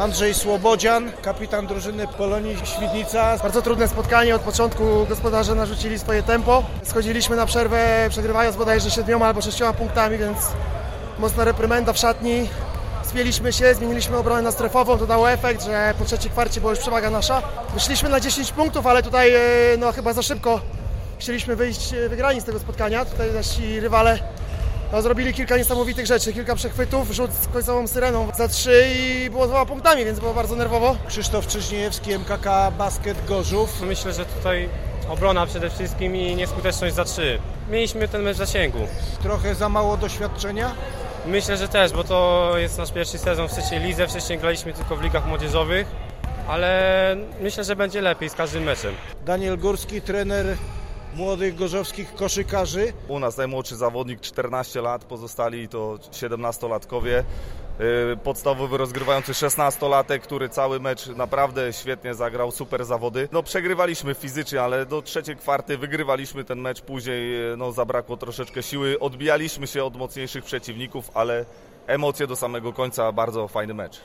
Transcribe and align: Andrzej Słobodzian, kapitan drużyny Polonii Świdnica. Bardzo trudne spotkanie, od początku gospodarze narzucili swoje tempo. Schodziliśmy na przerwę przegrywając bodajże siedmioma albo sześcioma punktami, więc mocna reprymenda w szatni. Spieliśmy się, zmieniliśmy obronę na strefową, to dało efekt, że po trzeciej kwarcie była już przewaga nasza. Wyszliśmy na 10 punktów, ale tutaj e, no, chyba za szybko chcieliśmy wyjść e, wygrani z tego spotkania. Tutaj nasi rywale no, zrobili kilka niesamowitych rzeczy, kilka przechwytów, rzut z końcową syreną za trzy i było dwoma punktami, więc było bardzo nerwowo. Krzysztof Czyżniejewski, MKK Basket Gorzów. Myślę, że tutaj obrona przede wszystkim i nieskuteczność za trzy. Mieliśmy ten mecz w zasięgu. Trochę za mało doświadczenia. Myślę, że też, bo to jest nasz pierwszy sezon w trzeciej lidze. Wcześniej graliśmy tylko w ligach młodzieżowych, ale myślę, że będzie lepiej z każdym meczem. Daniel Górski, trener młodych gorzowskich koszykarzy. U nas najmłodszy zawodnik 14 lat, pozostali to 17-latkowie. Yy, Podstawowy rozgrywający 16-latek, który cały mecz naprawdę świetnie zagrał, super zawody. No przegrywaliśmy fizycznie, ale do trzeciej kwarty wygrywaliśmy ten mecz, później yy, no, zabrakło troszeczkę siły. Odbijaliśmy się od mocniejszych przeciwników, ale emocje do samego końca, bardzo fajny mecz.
Andrzej 0.00 0.34
Słobodzian, 0.34 1.12
kapitan 1.22 1.66
drużyny 1.66 2.06
Polonii 2.06 2.56
Świdnica. 2.64 3.36
Bardzo 3.42 3.62
trudne 3.62 3.88
spotkanie, 3.88 4.34
od 4.34 4.42
początku 4.42 5.06
gospodarze 5.08 5.54
narzucili 5.54 5.98
swoje 5.98 6.22
tempo. 6.22 6.64
Schodziliśmy 6.82 7.36
na 7.36 7.46
przerwę 7.46 8.06
przegrywając 8.10 8.56
bodajże 8.56 8.90
siedmioma 8.90 9.26
albo 9.26 9.42
sześcioma 9.42 9.72
punktami, 9.72 10.18
więc 10.18 10.38
mocna 11.18 11.44
reprymenda 11.44 11.92
w 11.92 11.98
szatni. 11.98 12.48
Spieliśmy 13.02 13.52
się, 13.52 13.74
zmieniliśmy 13.74 14.16
obronę 14.16 14.42
na 14.42 14.52
strefową, 14.52 14.98
to 14.98 15.06
dało 15.06 15.30
efekt, 15.30 15.64
że 15.64 15.94
po 15.98 16.04
trzeciej 16.04 16.30
kwarcie 16.30 16.60
była 16.60 16.72
już 16.72 16.80
przewaga 16.80 17.10
nasza. 17.10 17.42
Wyszliśmy 17.74 18.08
na 18.08 18.20
10 18.20 18.52
punktów, 18.52 18.86
ale 18.86 19.02
tutaj 19.02 19.34
e, 19.34 19.40
no, 19.78 19.92
chyba 19.92 20.12
za 20.12 20.22
szybko 20.22 20.60
chcieliśmy 21.18 21.56
wyjść 21.56 21.92
e, 21.92 22.08
wygrani 22.08 22.40
z 22.40 22.44
tego 22.44 22.58
spotkania. 22.58 23.04
Tutaj 23.04 23.32
nasi 23.32 23.80
rywale 23.80 24.18
no, 24.92 25.02
zrobili 25.02 25.34
kilka 25.34 25.56
niesamowitych 25.56 26.06
rzeczy, 26.06 26.32
kilka 26.32 26.54
przechwytów, 26.54 27.10
rzut 27.10 27.30
z 27.32 27.48
końcową 27.48 27.86
syreną 27.86 28.28
za 28.38 28.48
trzy 28.48 28.84
i 28.96 29.30
było 29.30 29.46
dwoma 29.46 29.66
punktami, 29.66 30.04
więc 30.04 30.20
było 30.20 30.34
bardzo 30.34 30.56
nerwowo. 30.56 30.96
Krzysztof 31.08 31.46
Czyżniejewski, 31.46 32.12
MKK 32.12 32.70
Basket 32.78 33.26
Gorzów. 33.26 33.80
Myślę, 33.82 34.12
że 34.12 34.24
tutaj 34.24 34.68
obrona 35.08 35.46
przede 35.46 35.70
wszystkim 35.70 36.16
i 36.16 36.36
nieskuteczność 36.36 36.94
za 36.94 37.04
trzy. 37.04 37.38
Mieliśmy 37.70 38.08
ten 38.08 38.22
mecz 38.22 38.34
w 38.34 38.38
zasięgu. 38.38 38.78
Trochę 39.22 39.54
za 39.54 39.68
mało 39.68 39.96
doświadczenia. 39.96 40.74
Myślę, 41.26 41.56
że 41.56 41.68
też, 41.68 41.92
bo 41.92 42.04
to 42.04 42.52
jest 42.56 42.78
nasz 42.78 42.92
pierwszy 42.92 43.18
sezon 43.18 43.48
w 43.48 43.52
trzeciej 43.52 43.80
lidze. 43.80 44.08
Wcześniej 44.08 44.38
graliśmy 44.38 44.72
tylko 44.72 44.96
w 44.96 45.02
ligach 45.02 45.26
młodzieżowych, 45.26 45.86
ale 46.48 47.16
myślę, 47.40 47.64
że 47.64 47.76
będzie 47.76 48.00
lepiej 48.00 48.28
z 48.28 48.34
każdym 48.34 48.62
meczem. 48.62 48.94
Daniel 49.26 49.58
Górski, 49.58 50.02
trener 50.02 50.56
młodych 51.14 51.54
gorzowskich 51.54 52.14
koszykarzy. 52.14 52.92
U 53.08 53.18
nas 53.18 53.36
najmłodszy 53.36 53.76
zawodnik 53.76 54.20
14 54.20 54.80
lat, 54.80 55.04
pozostali 55.04 55.68
to 55.68 55.98
17-latkowie. 56.12 57.22
Yy, 57.80 58.16
Podstawowy 58.24 58.76
rozgrywający 58.76 59.32
16-latek, 59.32 60.18
który 60.18 60.48
cały 60.48 60.80
mecz 60.80 61.06
naprawdę 61.06 61.72
świetnie 61.72 62.14
zagrał, 62.14 62.50
super 62.50 62.84
zawody. 62.84 63.28
No 63.32 63.42
przegrywaliśmy 63.42 64.14
fizycznie, 64.14 64.62
ale 64.62 64.86
do 64.86 65.02
trzeciej 65.02 65.36
kwarty 65.36 65.78
wygrywaliśmy 65.78 66.44
ten 66.44 66.60
mecz, 66.60 66.80
później 66.80 67.32
yy, 67.32 67.54
no, 67.56 67.72
zabrakło 67.72 68.16
troszeczkę 68.16 68.62
siły. 68.62 68.98
Odbijaliśmy 68.98 69.66
się 69.66 69.84
od 69.84 69.96
mocniejszych 69.96 70.44
przeciwników, 70.44 71.10
ale 71.14 71.44
emocje 71.86 72.26
do 72.26 72.36
samego 72.36 72.72
końca, 72.72 73.12
bardzo 73.12 73.48
fajny 73.48 73.74
mecz. 73.74 73.98